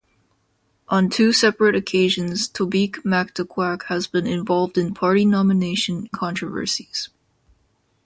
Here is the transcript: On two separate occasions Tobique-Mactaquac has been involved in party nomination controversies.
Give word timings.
On 0.89 1.11
two 1.11 1.31
separate 1.31 1.75
occasions 1.75 2.49
Tobique-Mactaquac 2.49 3.83
has 3.83 4.07
been 4.07 4.25
involved 4.25 4.75
in 4.75 4.95
party 4.95 5.25
nomination 5.25 6.07
controversies. 6.07 7.09